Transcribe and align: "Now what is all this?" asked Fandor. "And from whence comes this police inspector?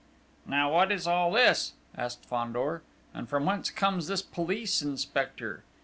"Now 0.47 0.73
what 0.73 0.91
is 0.91 1.05
all 1.05 1.31
this?" 1.31 1.73
asked 1.95 2.25
Fandor. 2.25 2.81
"And 3.13 3.29
from 3.29 3.45
whence 3.45 3.69
comes 3.69 4.07
this 4.07 4.23
police 4.23 4.81
inspector? 4.81 5.63